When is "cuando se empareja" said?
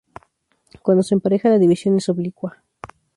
0.81-1.49